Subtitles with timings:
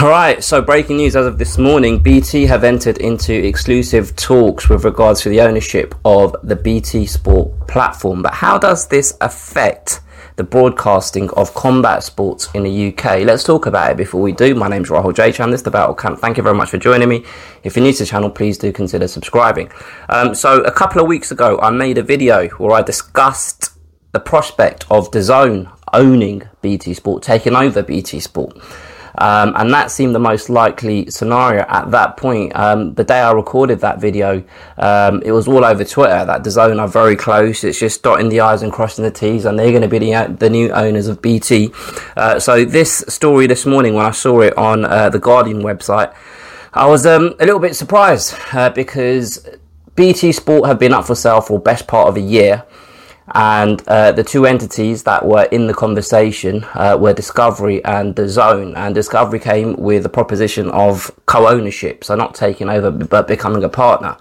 [0.00, 4.68] All right, so breaking news as of this morning BT have entered into exclusive talks
[4.68, 8.22] with regards to the ownership of the BT Sport platform.
[8.22, 9.98] But how does this affect
[10.36, 13.22] the broadcasting of combat sports in the UK?
[13.22, 14.54] Let's talk about it before we do.
[14.54, 15.32] My name is Rahul J.
[15.32, 16.20] Chan, this is the Battle Camp.
[16.20, 17.24] Thank you very much for joining me.
[17.64, 19.68] If you're new to the channel, please do consider subscribing.
[20.10, 23.70] Um, so, a couple of weeks ago, I made a video where I discussed
[24.12, 28.56] the prospect of DAZN owning BT Sport, taking over BT Sport.
[29.16, 32.54] Um, and that seemed the most likely scenario at that point.
[32.54, 34.42] Um, the day I recorded that video,
[34.76, 37.64] um, it was all over Twitter that DAZN are very close.
[37.64, 40.36] It's just dotting the I's and crossing the T's, and they're going to be the,
[40.38, 41.70] the new owners of BT.
[42.16, 46.14] Uh, so this story this morning, when I saw it on uh, the Guardian website,
[46.72, 49.48] I was um, a little bit surprised uh, because
[49.94, 52.64] BT Sport have been up for sale for best part of a year
[53.34, 58.76] and uh, the two entities that were in the conversation uh, were Discovery and DAZN.
[58.76, 63.68] And Discovery came with a proposition of co-ownership, so not taking over but becoming a
[63.68, 64.16] partner.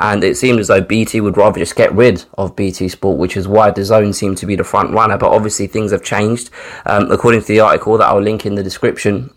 [0.00, 3.36] And it seemed as though BT would rather just get rid of BT Sport, which
[3.36, 5.18] is why DAZN seemed to be the front runner.
[5.18, 6.50] But obviously things have changed.
[6.86, 9.30] Um, according to the article that I'll link in the description,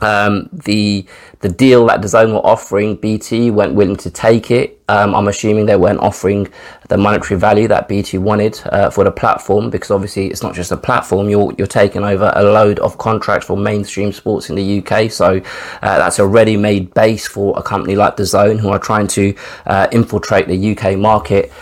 [0.00, 1.06] um, the
[1.40, 4.80] the deal that DAZN were offering, BT weren't willing to take it.
[4.88, 6.48] Um, I'm assuming they weren't offering
[6.88, 10.72] the monetary value that BT wanted uh, for the platform because obviously it's not just
[10.72, 11.28] a platform.
[11.28, 15.36] You're you're taking over a load of contracts for mainstream sports in the UK, so
[15.82, 19.34] uh, that's a ready-made base for a company like DAZN who are trying to
[19.66, 21.52] uh, infiltrate the UK market.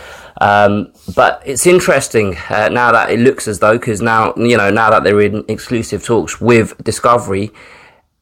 [0.41, 4.71] Um, but it's interesting uh, now that it looks as though because now you know
[4.71, 7.51] now that they're in exclusive talks with Discovery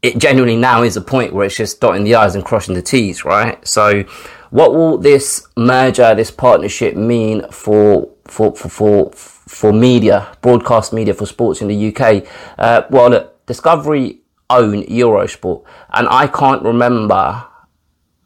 [0.02, 2.82] it genuinely now is a point where it's just dotting the I's and crossing the
[2.82, 3.66] T's, right?
[3.68, 4.04] So,
[4.50, 11.14] what will this merger, this partnership mean for for for for, for media, broadcast media
[11.14, 12.26] for sports in the UK?
[12.58, 15.64] Uh, well, look, Discovery own Eurosport,
[15.94, 17.46] and I can't remember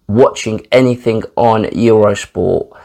[0.07, 2.79] watching anything on Eurosport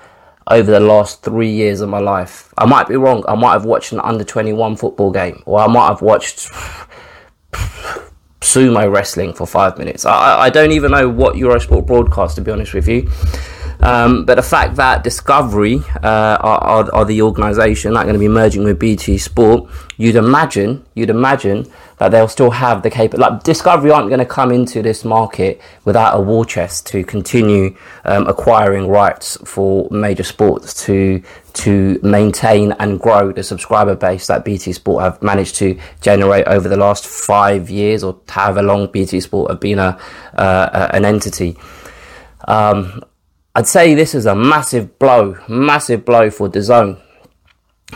[0.48, 2.52] over the last three years of my life.
[2.58, 3.24] I might be wrong.
[3.28, 6.50] I might have watched an under 21 football game, or I might have watched
[8.40, 10.04] sumo wrestling for five minutes.
[10.04, 13.10] I, I don't even know what Eurosport broadcast, to be honest with you.
[13.82, 18.14] Um, but the fact that Discovery uh, are, are, are, the organisation that are going
[18.14, 22.90] to be merging with BT Sport, you'd imagine, you'd imagine that they'll still have the
[22.90, 23.30] capability.
[23.30, 27.76] Like Discovery aren't going to come into this market without a war chest to continue
[28.04, 34.44] um, acquiring rights for major sports to to maintain and grow the subscriber base that
[34.44, 39.20] BT Sport have managed to generate over the last five years or however long BT
[39.20, 39.98] Sport have been a
[40.34, 41.56] uh, an entity.
[42.46, 43.02] Um,
[43.54, 47.00] I'd say this is a massive blow, massive blow for DAZN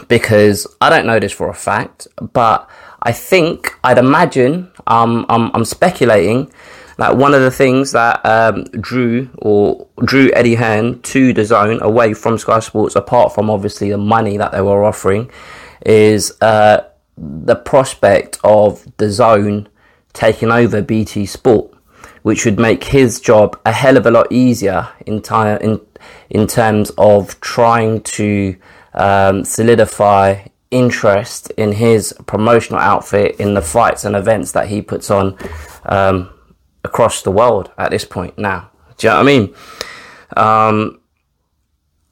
[0.09, 2.69] because I don't know this for a fact, but
[3.03, 6.53] I think I'd imagine um, I'm, I'm speculating
[6.97, 12.15] that one of the things that um, drew or drew Eddie Hearn to DAZN away
[12.15, 15.31] from Sky Sports, apart from obviously the money that they were offering,
[15.87, 16.85] is uh,
[17.17, 19.69] the prospect of DAZN
[20.13, 21.74] taking over BT Sport
[22.25, 25.79] which would make his job a hell of a lot easier in, time, in,
[26.31, 28.57] in terms of trying to
[28.95, 35.11] um, solidify interest in his promotional outfit in the fights and events that he puts
[35.11, 35.37] on
[35.85, 36.31] um,
[36.83, 38.71] across the world at this point now.
[38.97, 39.55] Do you know what I mean?
[40.35, 41.01] Um,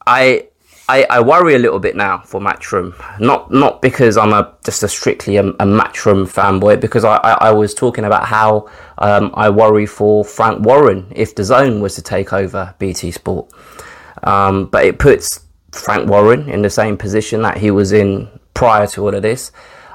[0.07, 0.49] I
[0.93, 2.93] I, I worry a little bit now for Matchroom.
[3.19, 7.49] Not not because I'm a just a strictly a, a Matchroom fanboy, because I, I,
[7.49, 12.03] I, was talking about how um, I worry for Frank Warren if DAZN was to
[12.03, 13.51] take over BT Sport.
[14.23, 18.87] Um, but it puts Frank Warren in the same position that he was in prior
[18.89, 19.51] to all of this.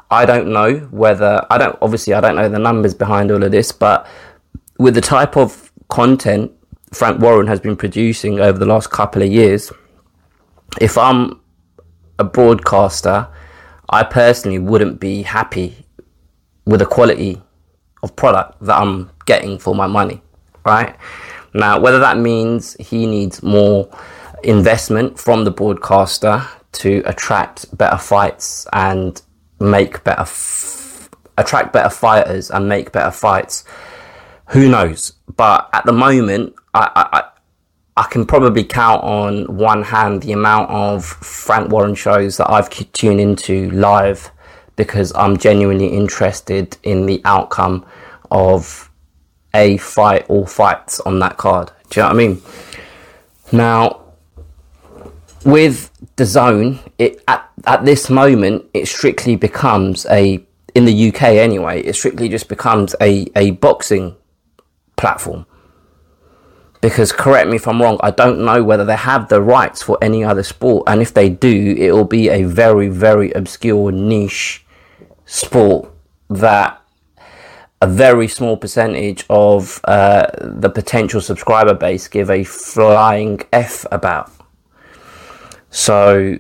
[0.09, 3.51] I don't know whether I don't obviously I don't know the numbers behind all of
[3.51, 4.07] this, but
[4.79, 6.51] with the type of content
[6.91, 9.71] Frank Warren has been producing over the last couple of years
[10.79, 11.39] if I'm
[12.19, 13.27] a broadcaster,
[13.89, 15.85] I personally wouldn't be happy
[16.65, 17.41] with the quality
[18.03, 20.21] of product that I'm getting for my money,
[20.65, 20.95] right?
[21.53, 23.89] Now, whether that means he needs more
[24.43, 29.21] investment from the broadcaster to attract better fights and
[29.59, 33.63] make better, f- attract better fighters and make better fights,
[34.49, 35.13] who knows?
[35.35, 37.26] But at the moment, I, I,
[37.97, 42.69] I can probably count on one hand the amount of Frank Warren shows that I've
[42.69, 44.29] tuned into live
[44.75, 47.83] because I'm genuinely interested in the outcome
[48.29, 48.91] of
[49.55, 51.71] a fight or fights on that card.
[51.89, 52.41] Do you know what I mean?
[53.51, 54.03] Now,
[55.43, 60.45] with DAZN, it at, at this moment it strictly becomes a
[60.75, 64.15] in the UK anyway, it strictly just becomes a, a boxing
[64.95, 65.47] platform.
[66.87, 69.97] Because correct me if I'm wrong, I don't know whether they have the rights for
[70.01, 74.65] any other sport, and if they do, it will be a very, very obscure niche
[75.25, 75.91] sport
[76.29, 76.81] that
[77.81, 84.31] a very small percentage of uh, the potential subscriber base give a flying F about.
[85.69, 86.39] So,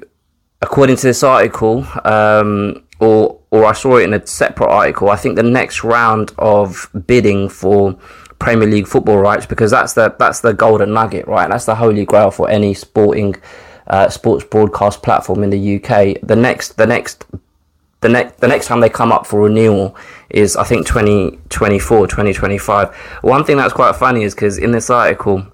[0.61, 5.17] according to this article, um, or or I saw it in a separate article, I
[5.17, 7.99] think the next round of bidding for
[8.39, 11.49] Premier League football rights, because that's the that's the golden nugget, right?
[11.49, 13.35] That's the holy grail for any sporting
[13.87, 16.21] uh, sports broadcast platform in the UK.
[16.21, 17.25] The next the next
[18.01, 19.95] the next the next time they come up for renewal
[20.29, 25.45] is I think 2024 2025 one thing that's quite funny is because in this article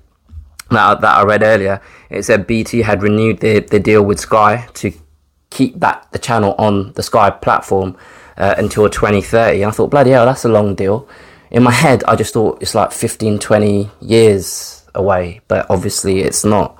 [0.70, 4.68] that, that I read earlier it said BT had renewed the, the deal with Sky
[4.76, 4.92] to
[5.52, 7.96] keep that the channel on the Sky platform
[8.36, 11.08] uh, until 2030 and I thought bloody hell that's a long deal
[11.54, 16.44] in my head I just thought it's like 15 20 years away but obviously it's
[16.44, 16.78] not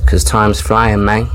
[0.00, 1.28] because time's flying man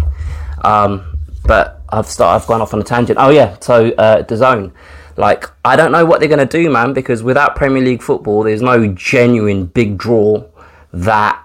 [0.63, 3.17] um, but I've started, I've gone off on a tangent.
[3.19, 4.71] Oh yeah, so uh, DAZN.
[5.17, 8.61] Like I don't know what they're gonna do, man, because without Premier League football, there's
[8.61, 10.45] no genuine big draw
[10.93, 11.43] that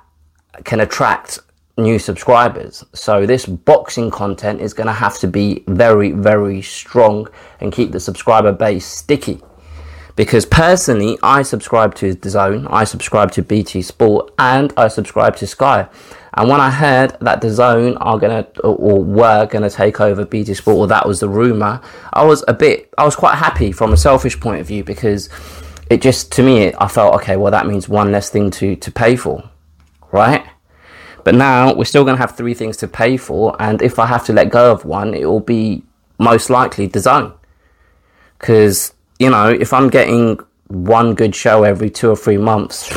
[0.64, 1.40] can attract
[1.76, 2.84] new subscribers.
[2.94, 7.28] So this boxing content is going to have to be very, very strong
[7.60, 9.42] and keep the subscriber base sticky.
[10.16, 15.46] Because personally, I subscribe to DAZN, I subscribe to BT Sport, and I subscribe to
[15.46, 15.88] Sky.
[16.32, 20.78] And when I heard that DAZN are gonna or were gonna take over BT Sport,
[20.78, 21.82] or that was the rumor,
[22.14, 25.28] I was a bit, I was quite happy from a selfish point of view because
[25.90, 27.36] it just to me, I felt okay.
[27.36, 29.50] Well, that means one less thing to to pay for,
[30.12, 30.46] right?
[31.24, 34.24] But now we're still gonna have three things to pay for, and if I have
[34.26, 35.82] to let go of one, it will be
[36.18, 37.34] most likely DAZN
[38.38, 42.90] because you know if I'm getting one good show every two or three months.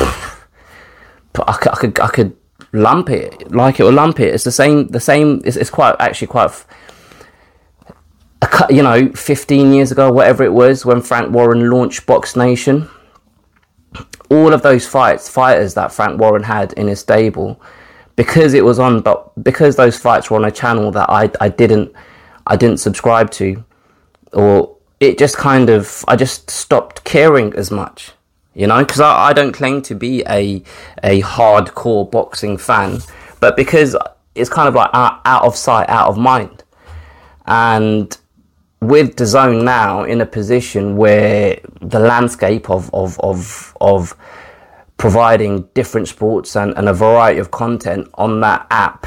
[1.46, 2.36] I could, I could, I could
[2.72, 4.34] lump it, like it or lump it.
[4.34, 4.88] It's the same.
[4.88, 5.40] The same.
[5.44, 6.50] It's, it's quite actually quite.
[8.42, 12.88] A, you know, 15 years ago, whatever it was, when Frank Warren launched Box Nation,
[14.30, 17.60] all of those fights, fighters that Frank Warren had in his stable,
[18.16, 21.50] because it was on, but because those fights were on a channel that I, I
[21.50, 21.92] didn't,
[22.46, 23.62] I didn't subscribe to,
[24.32, 28.12] or it just kind of, I just stopped caring as much
[28.54, 30.62] you know, because I, I don't claim to be a
[31.02, 32.98] a hardcore boxing fan,
[33.38, 33.96] but because
[34.34, 36.64] it's kind of like out, out of sight, out of mind,
[37.46, 38.16] and
[38.80, 44.16] with DAZN now in a position where the landscape of of of, of
[44.96, 49.06] providing different sports and, and a variety of content on that app,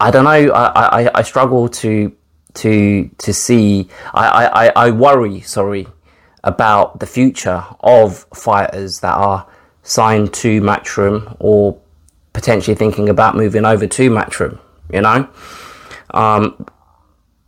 [0.00, 0.52] I don't know.
[0.52, 2.12] I, I, I struggle to
[2.58, 3.88] to to see.
[4.14, 5.40] I, I, I worry.
[5.40, 5.86] Sorry
[6.44, 9.46] about the future of fighters that are
[9.82, 11.78] signed to Matchroom or
[12.32, 14.58] potentially thinking about moving over to Matchroom,
[14.92, 15.28] you know?
[16.14, 16.66] Um,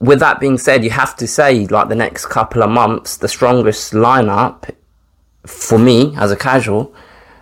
[0.00, 3.28] with that being said, you have to say, like, the next couple of months, the
[3.28, 4.70] strongest lineup
[5.46, 6.94] for me as a casual,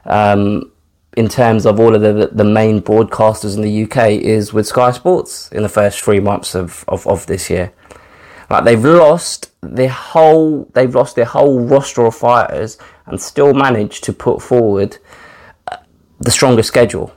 [0.05, 0.71] um,
[1.16, 4.90] in terms of all of the, the main broadcasters in the UK, is with Sky
[4.90, 7.72] Sports in the first three months of, of, of this year.
[8.50, 14.04] Like they've lost their whole they've lost their whole roster of fighters and still managed
[14.04, 14.97] to put forward
[15.71, 15.76] uh,
[16.21, 17.12] the strongest schedule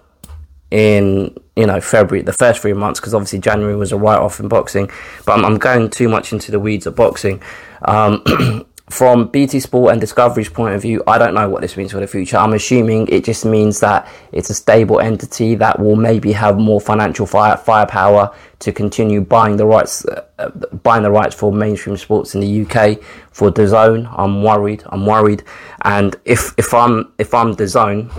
[0.71, 4.39] in you know February the first three months because obviously January was a write off
[4.39, 4.89] in boxing
[5.25, 7.41] but I'm, I'm, going too much into the weeds of boxing
[7.83, 8.23] um,
[8.91, 11.99] from BT Sport and Discovery's point of view, I don't know what this means for
[11.99, 12.37] the future.
[12.37, 16.81] I'm assuming it just means that it's a stable entity that will maybe have more
[16.81, 20.49] financial fire, firepower to continue buying the rights, uh, uh
[20.83, 23.01] buying the rights for mainstream sports in the UK.
[23.31, 24.13] For DAZN.
[24.17, 24.83] I'm worried.
[24.87, 25.43] I'm worried,
[25.83, 28.11] and if if I'm if I'm DAZN,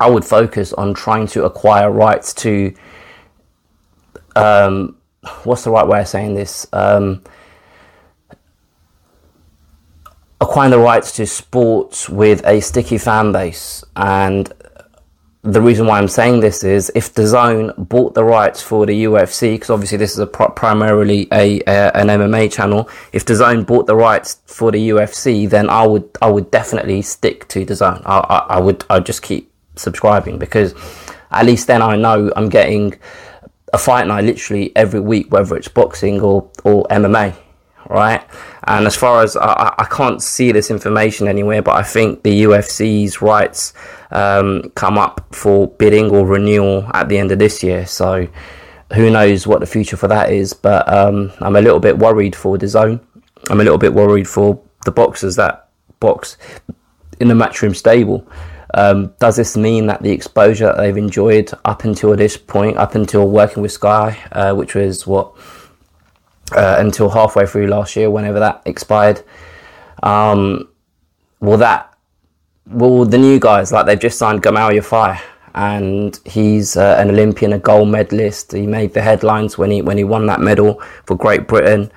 [0.00, 2.74] I would focus on trying to acquire rights to.
[4.34, 4.96] Um,
[5.44, 6.66] what's the right way of saying this?
[6.72, 7.22] Um,
[10.40, 13.84] acquiring the rights to sports with a sticky fan base.
[13.96, 14.52] And
[15.42, 19.54] the reason why I'm saying this is if DAZN bought the rights for the UFC,
[19.54, 22.88] because obviously this is a pro- primarily a, a, an MMA channel.
[23.12, 27.48] If DAZN bought the rights for the UFC, then I would I would definitely stick
[27.48, 28.02] to DAZN.
[28.04, 30.74] I, I, I would I just keep subscribing because
[31.30, 32.98] at least then I know I'm getting
[33.72, 37.36] a fight night literally every week, whether it's boxing or or MMA
[37.88, 38.24] right?
[38.64, 42.44] And as far as I, I can't see this information anywhere, but I think the
[42.44, 43.72] UFC's rights
[44.10, 47.86] um, come up for bidding or renewal at the end of this year.
[47.86, 48.28] So
[48.94, 50.52] who knows what the future for that is?
[50.52, 53.00] But um, I'm a little bit worried for DAZN.
[53.50, 55.68] I'm a little bit worried for the boxers that
[56.00, 56.36] box
[57.20, 58.26] in the matchroom stable.
[58.74, 62.94] Um, does this mean that the exposure that they've enjoyed up until this point, up
[62.94, 65.34] until working with Sky, uh, which was what
[66.52, 69.22] uh, until halfway through last year, whenever that expired,
[70.02, 70.68] um,
[71.40, 71.92] will that
[72.66, 75.20] will the new guys like they've just signed Gamal Yafai
[75.54, 78.52] and he's uh, an Olympian, a gold medalist.
[78.52, 81.90] He made the headlines when he when he won that medal for Great Britain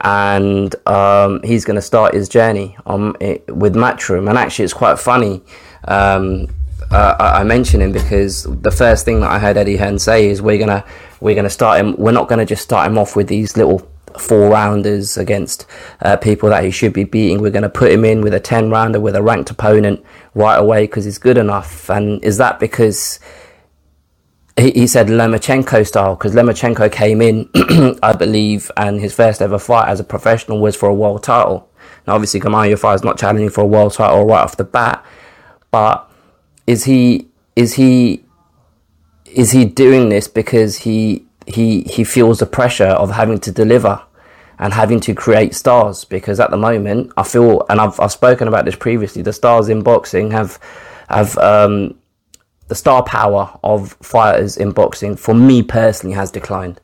[0.00, 4.28] and um, he's going to start his journey on it, with Matchroom.
[4.28, 5.42] And actually, it's quite funny.
[5.86, 6.48] Um,
[6.90, 10.28] uh, I, I mention him because the first thing that I heard Eddie Hearn say
[10.28, 10.84] is we're gonna
[11.20, 11.96] we're gonna start him.
[11.96, 13.86] We're not gonna just start him off with these little
[14.18, 15.66] four rounders against
[16.00, 17.40] uh, people that he should be beating.
[17.40, 20.56] We're going to put him in with a 10 rounder with a ranked opponent right
[20.56, 21.90] away because he's good enough.
[21.90, 23.20] And is that because
[24.58, 27.48] he, he said Lomachenko style because Lomachenko came in,
[28.02, 31.68] I believe, and his first ever fight as a professional was for a world title.
[32.06, 35.04] Now, obviously, Gamal Yafai is not challenging for a world title right off the bat,
[35.70, 36.10] but
[36.66, 38.24] is he is he
[39.26, 44.02] is he doing this because he he he feels the pressure of having to deliver
[44.58, 46.04] and having to create stars?
[46.04, 49.68] Because at the moment, I feel, and I've I've spoken about this previously, the stars
[49.68, 50.58] in boxing have
[51.08, 51.98] have um,
[52.68, 56.80] the star power of fighters in boxing, for me personally, has declined.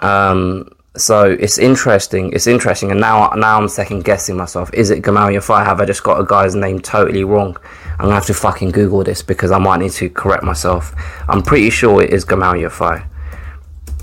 [0.00, 2.32] Um, so it's interesting.
[2.32, 4.72] It's interesting, and now now I'm second guessing myself.
[4.74, 5.64] Is it Gamal Yafai?
[5.64, 7.56] Have I just got a guy's name totally wrong?
[7.92, 10.94] I'm gonna have to fucking Google this because I might need to correct myself.
[11.28, 13.04] I'm pretty sure it is Gamal Yafai,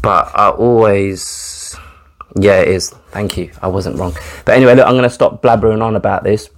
[0.06, 1.76] but I always,
[2.40, 2.92] yeah, it is.
[3.10, 3.50] Thank you.
[3.60, 4.14] I wasn't wrong.
[4.46, 6.52] But anyway, look, I'm gonna stop blabbering on about this.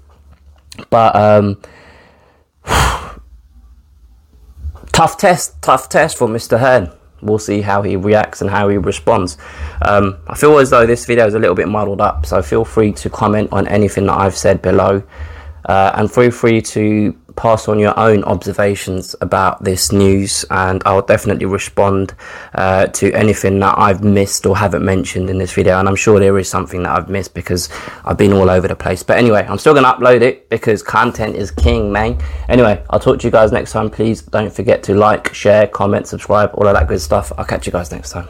[0.90, 1.62] But um,
[4.92, 6.60] tough test, tough test for Mr.
[6.60, 6.92] Hearn.
[7.22, 9.38] We'll see how he reacts and how he responds.
[9.82, 12.66] Um, I feel as though this video is a little bit muddled up, so feel
[12.66, 15.02] free to comment on anything that I've said below.
[15.64, 21.02] Uh, and feel free to pass on your own observations about this news, and I'll
[21.02, 22.16] definitely respond
[22.56, 25.80] uh, to anything that I've missed or haven't mentioned in this video.
[25.80, 27.70] And I'm sure there is something that I've missed because
[28.04, 29.04] I've been all over the place.
[29.04, 32.22] But anyway, I'm still going to upload it because content is king, man.
[32.50, 33.90] Anyway, I'll talk to you guys next time.
[33.90, 37.32] Please don't forget to like, share, comment, subscribe, all of that good stuff.
[37.38, 38.28] I'll catch you guys next time.